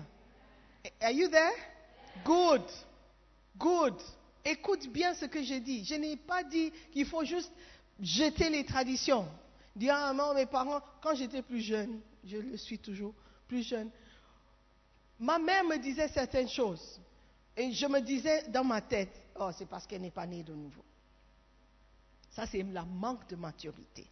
[1.00, 1.52] Are you there?
[2.24, 2.62] Good.
[3.56, 3.94] Good.
[4.44, 5.84] Écoute bien ce que j'ai dit.
[5.84, 7.52] Je n'ai pas dit qu'il faut juste
[8.00, 9.26] jeter les traditions.
[9.76, 13.14] Dire, ah non, mes parents, quand j'étais plus jeune, je le suis toujours,
[13.48, 13.90] plus jeune,
[15.18, 17.00] ma mère me disait certaines choses.
[17.56, 20.54] Et je me disais dans ma tête, oh, c'est parce qu'elle n'est pas née de
[20.54, 20.84] nouveau.
[22.30, 24.06] Ça, c'est le manque de maturité.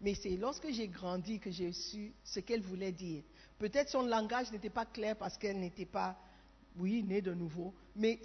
[0.00, 3.22] Mais c'est lorsque j'ai grandi que j'ai su ce qu'elle voulait dire.
[3.58, 6.16] Peut-être son langage n'était pas clair parce qu'elle n'était pas,
[6.76, 7.72] oui, née de nouveau.
[7.94, 8.18] Mais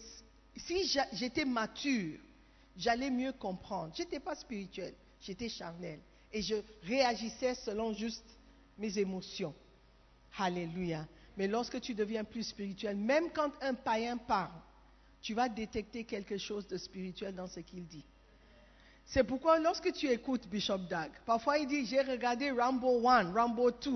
[0.55, 2.19] si j'étais mature,
[2.75, 3.93] j'allais mieux comprendre.
[3.95, 5.99] Je n'étais pas spirituel, j'étais charnel.
[6.33, 8.25] Et je réagissais selon juste
[8.77, 9.53] mes émotions.
[10.37, 11.05] Alléluia.
[11.37, 14.51] Mais lorsque tu deviens plus spirituel, même quand un païen parle,
[15.21, 18.05] tu vas détecter quelque chose de spirituel dans ce qu'il dit.
[19.05, 23.71] C'est pourquoi lorsque tu écoutes Bishop Doug, parfois il dit, j'ai regardé Rambo 1, Rambo
[23.71, 23.91] 2.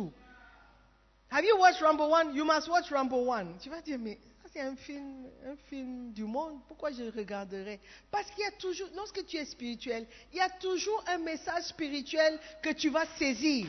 [1.32, 2.34] Have you watched Rambo 1?
[2.34, 3.58] You must watch Rambo 1.
[3.60, 4.20] Tu vas dire, mais
[4.54, 8.90] c'est un film, un film du monde, pourquoi je regarderai Parce qu'il y a toujours,
[8.96, 13.68] lorsque tu es spirituel, il y a toujours un message spirituel que tu vas saisir.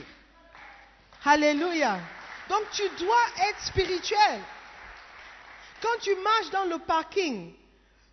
[1.24, 2.00] Alléluia.
[2.48, 4.40] Donc tu dois être spirituel.
[5.80, 7.54] Quand tu marches dans le parking,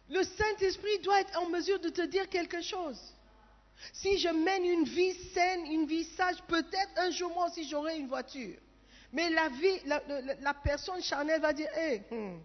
[0.10, 3.00] le Saint-Esprit doit être en mesure de te dire quelque chose.
[3.94, 7.98] Si je mène une vie saine, une vie sage, peut-être un jour moi aussi j'aurai
[7.98, 8.58] une voiture.
[9.12, 12.38] Mais la vie, la, personne charnelle va dire, hé, hmm,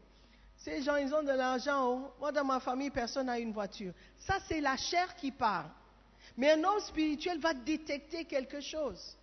[0.57, 1.87] ces gens, ils ont de l'argent.
[1.87, 2.13] Oh.
[2.21, 3.93] Moi, dans ma famille, personne n'a une voiture.
[4.19, 5.71] Ça, c'est la chair qui parle.
[6.37, 9.17] Mais un homme spirituel va détecter quelque chose.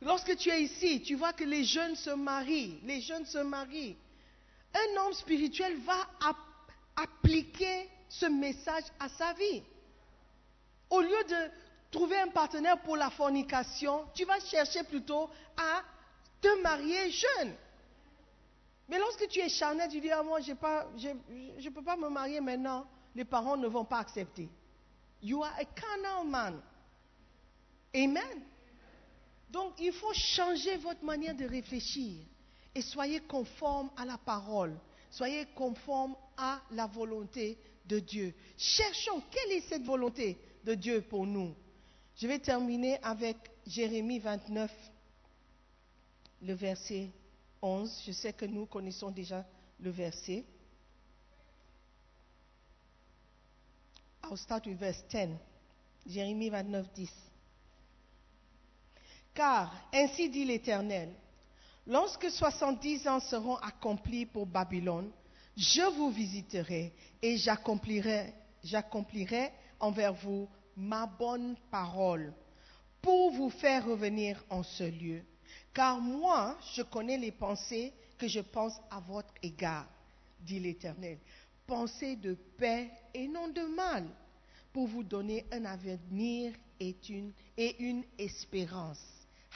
[0.00, 2.80] Lorsque tu es ici, tu vois que les jeunes se marient.
[2.84, 3.96] Les jeunes se marient.
[4.74, 6.06] Un homme spirituel va
[6.96, 9.62] appliquer ce message à sa vie.
[10.90, 11.50] Au lieu de
[11.90, 15.82] trouver un partenaire pour la fornication, tu vas chercher plutôt à
[16.40, 17.54] te marier jeune.
[18.88, 22.40] Mais lorsque tu es charnel, tu dis, ah, moi, je ne peux pas me marier
[22.40, 22.86] maintenant.
[23.14, 24.48] Les parents ne vont pas accepter.
[25.22, 26.60] You are a carnal man.
[27.94, 28.42] Amen.
[29.50, 32.24] Donc, il faut changer votre manière de réfléchir
[32.74, 34.78] et soyez conforme à la parole.
[35.10, 38.34] Soyez conforme à la volonté de Dieu.
[38.56, 41.54] Cherchons quelle est cette volonté de Dieu pour nous.
[42.16, 44.70] Je vais terminer avec Jérémie 29,
[46.42, 47.10] le verset
[47.62, 48.02] 11.
[48.06, 49.44] Je sais que nous connaissons déjà
[49.80, 50.44] le verset.
[54.24, 55.30] I'll start with verse 10.
[56.06, 57.10] Jérémie 29, 10.
[59.34, 61.14] Car ainsi dit l'Éternel,
[61.86, 65.10] lorsque soixante-dix ans seront accomplis pour Babylone,
[65.56, 66.92] je vous visiterai
[67.22, 68.32] et j'accomplirai,
[68.64, 72.32] j'accomplirai envers vous ma bonne parole
[73.02, 75.24] pour vous faire revenir en ce lieu.
[75.74, 79.86] Car moi, je connais les pensées que je pense à votre égard,
[80.40, 81.18] dit l'Éternel.
[81.66, 84.04] Pensées de paix et non de mal,
[84.72, 89.02] pour vous donner un avenir et une, et une espérance.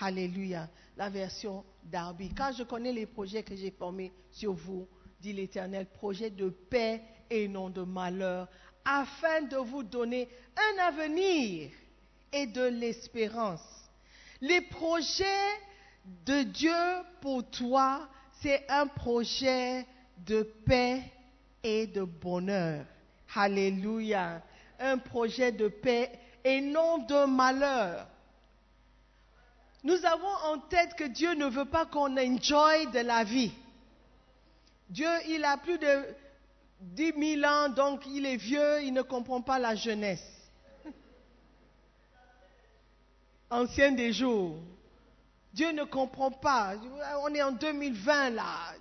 [0.00, 0.68] Alléluia.
[0.96, 2.30] La version d'Arby.
[2.34, 4.86] Car je connais les projets que j'ai formés sur vous,
[5.20, 8.48] dit l'Éternel, projets de paix et non de malheur,
[8.84, 11.70] afin de vous donner un avenir
[12.32, 13.62] et de l'espérance.
[14.40, 15.24] Les projets
[16.04, 16.72] de Dieu
[17.20, 18.08] pour toi,
[18.40, 19.86] c'est un projet
[20.18, 21.02] de paix
[21.62, 22.84] et de bonheur.
[23.34, 24.42] Alléluia.
[24.78, 26.10] Un projet de paix
[26.44, 28.06] et non de malheur.
[29.84, 33.52] Nous avons en tête que Dieu ne veut pas qu'on enjoy de la vie.
[34.88, 36.04] Dieu, il a plus de
[36.80, 40.24] dix mille ans, donc il est vieux, il ne comprend pas la jeunesse.
[43.50, 44.56] Ancien des jours.
[45.52, 46.74] Dieu ne comprend pas.
[47.22, 48.74] On est en 2020 là.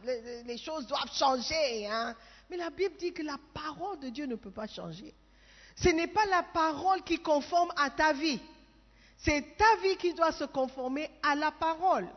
[0.46, 1.88] Les, choses doivent changer.
[1.88, 2.16] Hein.
[2.50, 5.14] Mais la Bible dit que la parole de Dieu ne peut pas changer.
[5.76, 8.40] Ce n'est pas la parole qui conforme à ta vie.
[9.18, 12.08] C'est ta vie qui doit se conformer à la parole.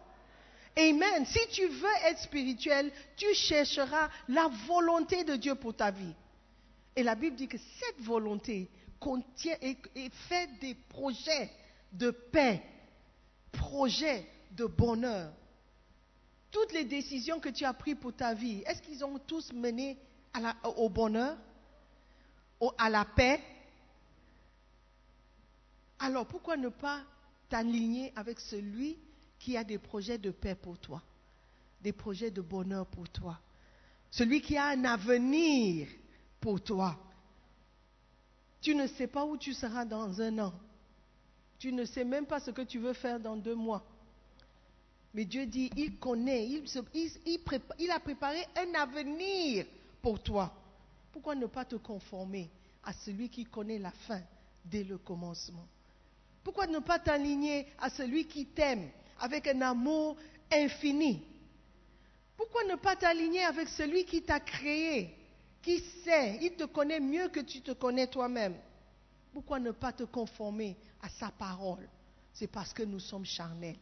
[0.77, 1.27] Amen.
[1.27, 6.15] Si tu veux être spirituel, tu chercheras la volonté de Dieu pour ta vie.
[6.97, 9.77] Et la Bible dit que cette volonté contient et,
[10.29, 11.51] fait des projets
[11.93, 12.63] de paix,
[13.53, 15.33] projets de bonheur.
[16.51, 19.99] Toutes les décisions que tu as prises pour ta vie, est-ce qu'ils ont tous mené
[20.77, 21.37] au bonheur,
[22.79, 23.41] à la paix,
[25.99, 27.03] alors pourquoi ne pas
[27.49, 28.99] t'aligner avec celui
[29.39, 31.03] qui a des projets de paix pour toi,
[31.81, 33.39] des projets de bonheur pour toi,
[34.11, 35.89] celui qui a un avenir
[36.41, 36.99] pour toi.
[38.61, 40.55] Tu ne sais pas où tu seras dans un an.
[41.59, 43.85] Tu ne sais même pas ce que tu veux faire dans deux mois.
[45.15, 49.65] Mais Dieu dit, il connaît, il, a préparé un avenir
[50.03, 50.53] pour toi.
[51.13, 52.51] Pourquoi ne pas te conformer
[52.83, 54.21] à celui qui connaît la fin
[54.65, 55.67] dès le commencement?
[56.43, 60.17] Pourquoi ne pas t'aligner à celui qui t'aime avec un amour
[60.53, 61.23] infini?
[62.37, 65.17] Pourquoi ne pas t'aligner avec celui qui t'a créé,
[65.63, 68.57] qui sait, il te connaît mieux que tu te connais toi-même?
[69.33, 71.89] Pourquoi ne pas te conformer à sa parole?
[72.33, 73.79] C'est parce que nous sommes charnels.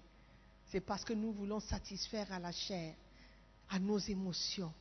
[0.73, 2.95] C'est parce que nous voulons satisfaire à la chair,
[3.69, 4.73] à nos émotions.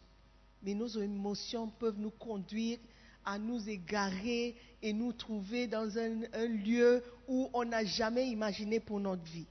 [0.64, 2.80] Mais nos émotions peuvent nous conduire
[3.26, 9.02] à nous égarer et nous trouver dans un, lieu où on n'a jamais imaginé pour
[9.02, 9.46] notre vie.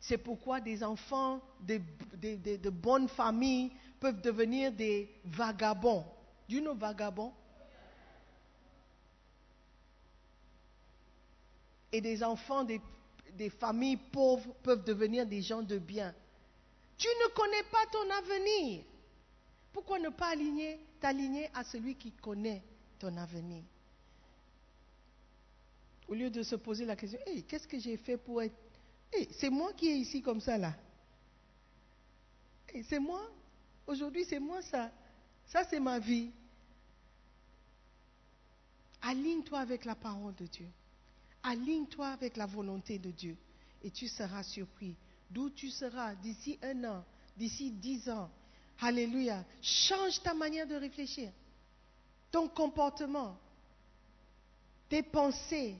[0.00, 6.04] C'est pourquoi des enfants de, bonnes familles peuvent devenir des vagabonds.
[6.48, 7.32] d'une vagabond.
[11.92, 12.80] Et des enfants des,
[13.36, 16.14] des familles pauvres peuvent devenir des gens de bien.
[16.96, 18.84] Tu ne connais pas ton avenir.
[19.72, 22.62] Pourquoi ne pas aligner, t'aligner à celui qui connaît
[22.98, 23.62] ton avenir?
[26.08, 28.56] Au lieu de se poser la question, hey, qu'est-ce que j'ai fait pour être...
[29.32, 30.74] C'est moi qui est ici comme ça là.
[32.88, 33.30] C'est moi.
[33.86, 34.90] Aujourd'hui, c'est moi ça.
[35.46, 36.30] Ça, c'est ma vie.
[39.02, 40.68] Aligne-toi avec la parole de Dieu.
[41.46, 43.36] Aligne-toi avec la volonté de Dieu.
[43.84, 44.96] Et tu seras surpris.
[45.30, 47.04] D'où tu seras d'ici un an,
[47.36, 48.28] d'ici dix ans.
[48.80, 49.44] Alléluia.
[49.62, 51.30] Change ta manière de réfléchir.
[52.32, 53.38] Ton comportement,
[54.88, 55.76] tes pensées,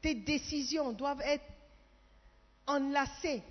[0.00, 1.44] tes décisions doivent être
[2.68, 3.42] enlacées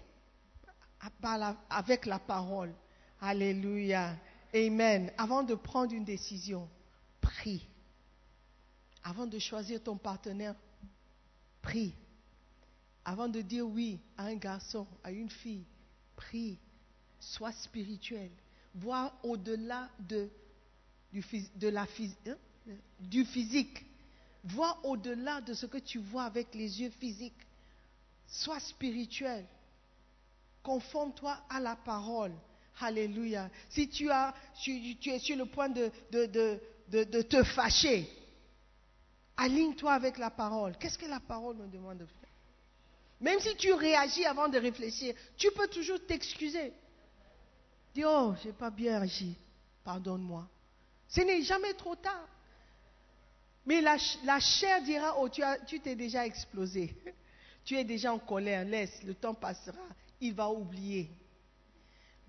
[1.69, 2.73] avec la parole.
[3.19, 4.15] Alléluia.
[4.55, 5.11] Amen.
[5.17, 6.69] Avant de prendre une décision,
[7.19, 7.67] prie.
[9.03, 10.55] Avant de choisir ton partenaire,
[11.69, 11.93] prie.
[13.05, 15.65] Avant de dire oui à un garçon, à une fille,
[16.15, 16.57] prie.
[17.19, 18.31] Sois spirituel.
[18.73, 20.29] Vois au-delà hein,
[22.99, 23.85] du physique.
[24.43, 27.45] Vois au-delà de ce que tu vois avec les yeux physiques.
[28.25, 29.45] Sois spirituel.
[30.63, 32.33] Conforme-toi à la parole.
[32.79, 33.49] Alléluia.
[33.69, 34.33] Si tu, as,
[34.65, 35.91] es sur le point de,
[37.21, 38.09] te fâcher,
[39.39, 40.77] aligne-toi avec la parole.
[40.77, 42.29] Qu'est-ce que la parole me demande de faire?
[43.21, 46.73] Même si tu réagis avant de réfléchir, tu peux toujours t'excuser.
[47.93, 49.35] Dis, oh, j'ai pas bien agi.
[49.83, 50.47] Pardonne-moi.
[51.07, 52.27] Ce n'est jamais trop tard.
[53.65, 53.97] Mais la,
[54.39, 56.95] chair dira, oh, tu t'es déjà explosé.
[57.65, 58.65] Tu es déjà en colère.
[58.65, 59.77] Laisse, le temps passera.
[60.21, 61.11] Il va oublier.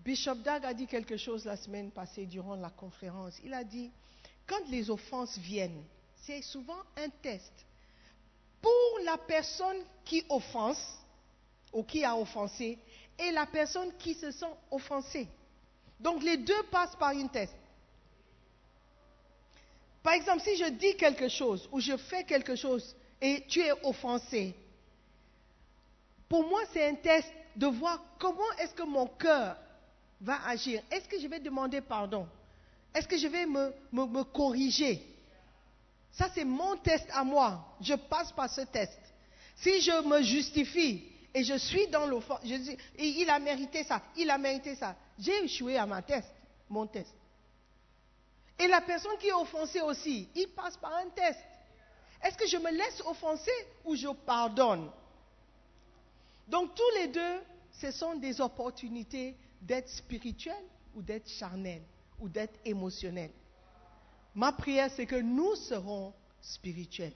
[0.00, 3.38] Bishop Dag a dit quelque chose la semaine passée durant la conférence.
[3.42, 3.90] Il a dit,
[4.46, 5.82] quand les offenses viennent,
[6.26, 7.52] c'est souvent un test.
[8.60, 10.98] Pour la personne qui offense,
[11.72, 12.78] ou qui a offensé,
[13.18, 15.28] et la personne qui se sent offensée.
[15.98, 17.54] Donc les deux passent par une test.
[20.02, 23.72] Par exemple, si je dis quelque chose ou je fais quelque chose et tu es
[23.84, 24.54] offensé,
[26.28, 29.56] pour moi c'est un test de voir comment est-ce que mon cœur
[30.20, 30.82] va agir.
[30.90, 32.26] Est-ce que je vais demander pardon?
[32.94, 35.06] Est-ce que je vais me, corriger?
[36.12, 37.76] Ça, c'est mon test à moi.
[37.80, 38.98] Je passe par ce test.
[39.56, 42.56] Si je me justifie et je suis dans l'offense, je
[42.98, 44.96] il a mérité ça, il a mérité ça.
[45.18, 46.28] J'ai échoué à ma test,
[46.68, 47.14] mon test.
[48.58, 51.38] Et la personne qui est offensée aussi, il passe par un test.
[52.22, 53.50] Est-ce que je me laisse offenser
[53.84, 54.90] ou je pardonne?
[56.48, 57.40] Donc tous les deux,
[57.72, 60.62] ce sont des opportunités d'être spirituel
[60.94, 61.82] ou d'être charnel
[62.18, 63.30] ou d'être émotionnel.
[64.34, 67.12] Ma prière, c'est que nous serons spirituels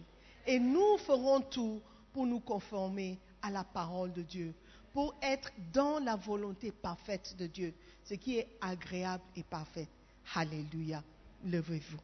[0.46, 1.80] et nous ferons tout
[2.12, 4.54] pour nous conformer à la parole de Dieu,
[4.92, 7.74] pour être dans la volonté parfaite de Dieu,
[8.04, 9.88] ce qui est agréable et parfait.
[10.34, 11.02] Alléluia.
[11.44, 12.00] Levez-vous.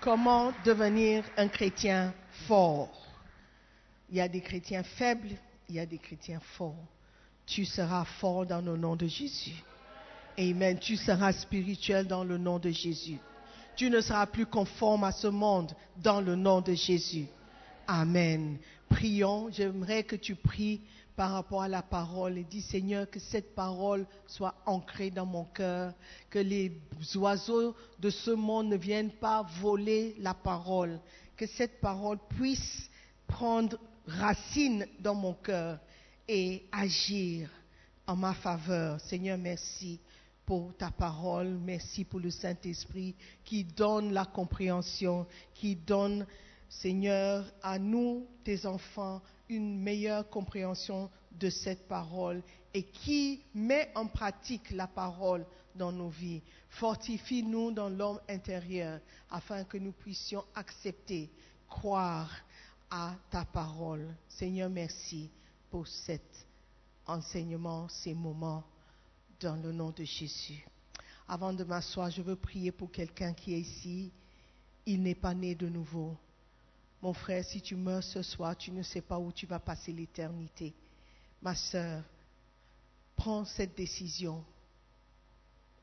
[0.00, 2.12] Comment devenir un chrétien
[2.46, 3.06] fort?
[4.10, 5.30] Il y a des chrétiens faibles,
[5.68, 6.86] il y a des chrétiens forts.
[7.46, 9.62] Tu seras fort dans le nom de Jésus.
[10.38, 10.78] Amen.
[10.78, 13.18] Tu seras spirituel dans le nom de Jésus.
[13.76, 17.26] Tu ne seras plus conforme à ce monde dans le nom de Jésus.
[17.86, 18.58] Amen.
[18.88, 19.48] Prions.
[19.50, 20.80] J'aimerais que tu pries
[21.14, 25.44] par rapport à la parole et dis Seigneur que cette parole soit ancrée dans mon
[25.44, 25.92] cœur,
[26.30, 26.72] que les
[27.14, 30.98] oiseaux de ce monde ne viennent pas voler la parole,
[31.36, 32.90] que cette parole puisse
[33.28, 33.78] prendre
[34.08, 35.78] racine dans mon cœur
[36.26, 37.48] et agir
[38.06, 39.00] en ma faveur.
[39.00, 40.00] Seigneur, merci
[40.46, 43.14] pour ta parole, merci pour le Saint-Esprit
[43.44, 46.26] qui donne la compréhension, qui donne,
[46.68, 52.42] Seigneur, à nous, tes enfants, une meilleure compréhension de cette parole
[52.72, 56.42] et qui met en pratique la parole dans nos vies.
[56.70, 61.30] Fortifie-nous dans l'homme intérieur afin que nous puissions accepter,
[61.68, 62.30] croire
[62.90, 64.14] à ta parole.
[64.28, 65.30] Seigneur, merci
[65.70, 66.46] pour cet
[67.06, 68.64] enseignement, ces moments,
[69.40, 70.64] dans le nom de Jésus.
[71.28, 74.10] Avant de m'asseoir, je veux prier pour quelqu'un qui est ici.
[74.86, 76.16] Il n'est pas né de nouveau.
[77.00, 79.92] Mon frère, si tu meurs ce soir, tu ne sais pas où tu vas passer
[79.92, 80.74] l'éternité.
[81.42, 82.02] Ma sœur,
[83.16, 84.44] prends cette décision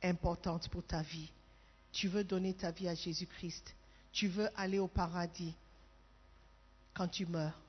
[0.04, 1.30] importante pour ta vie.
[1.91, 3.76] Tu veux donner ta vie à Jésus-Christ.
[4.12, 5.54] Tu veux aller au paradis
[6.93, 7.60] quand tu meurs.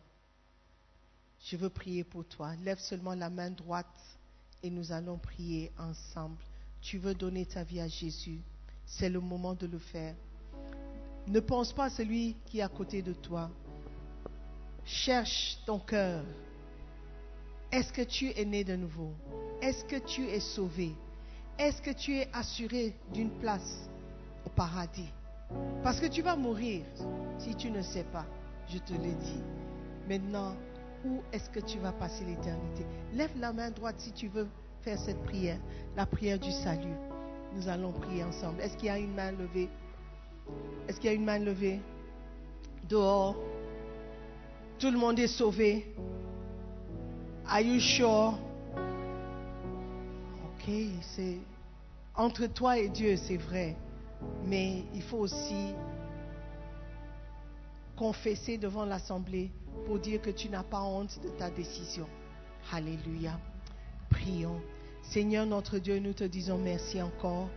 [1.45, 2.55] Je veux prier pour toi.
[2.57, 3.87] Lève seulement la main droite
[4.63, 6.37] et nous allons prier ensemble
[6.83, 8.41] tu veux donner ta vie à Jésus,
[8.85, 10.15] c'est le moment de le faire.
[11.29, 13.49] Ne pense pas à celui qui est à côté de toi.
[14.85, 16.25] Cherche ton cœur.
[17.71, 19.13] Est-ce que tu es né de nouveau?
[19.63, 20.93] Est-ce que tu es sauvé?
[21.57, 23.89] Est-ce que tu es assuré d'une place
[24.45, 25.11] au paradis?
[25.85, 26.85] Parce que tu vas mourir
[27.39, 28.27] si tu ne sais pas.
[28.69, 29.43] Je te l'ai dit.
[30.09, 30.57] Maintenant,
[31.05, 34.49] où est-ce que tu vas passer l'éternité Lève la main droite si tu veux
[34.83, 35.59] faire cette prière,
[35.97, 36.97] la prière du salut.
[37.55, 38.61] Nous allons prier ensemble.
[38.61, 39.69] Est-ce qu'il y a une main levée?
[40.89, 41.81] Est-ce qu'il y a une main levée?
[42.89, 43.37] Dehors.
[44.79, 45.95] Tout le monde est sauvé.
[47.47, 48.39] Are you sure?
[50.45, 50.73] Ok,
[51.03, 51.39] c'est
[52.15, 53.77] entre toi et Dieu, c'est vrai.
[54.45, 55.75] Mais il faut aussi
[57.97, 59.51] confesser devant l'Assemblée
[59.87, 62.07] pour dire que tu n'as pas honte de ta décision.
[62.73, 63.39] Alléluia.
[64.11, 64.61] Prions.
[65.03, 67.49] Seigneur notre Dieu, nous te disons merci encore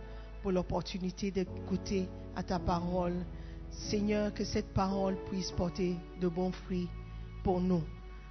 [0.42, 3.14] pour l'opportunité d'écouter à ta parole.
[3.70, 6.88] Seigneur, que cette parole puisse porter de bons fruits
[7.44, 7.82] pour nous,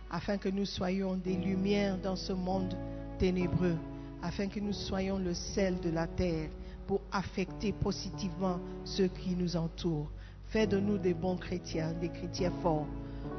[0.09, 2.75] afin que nous soyons des lumières dans ce monde
[3.19, 3.77] ténébreux,
[4.21, 6.49] afin que nous soyons le sel de la terre
[6.87, 10.09] pour affecter positivement ceux qui nous entourent.
[10.47, 12.87] Fais de nous des bons chrétiens, des chrétiens forts,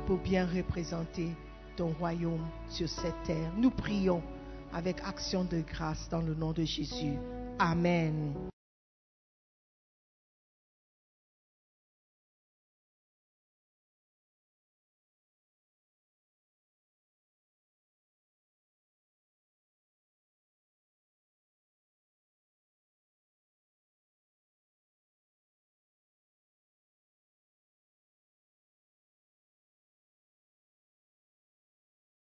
[0.07, 1.29] pour bien représenter
[1.77, 3.53] ton royaume sur cette terre.
[3.59, 4.23] Nous prions
[4.73, 7.15] avec action de grâce dans le nom de Jésus.
[7.59, 8.35] Amen.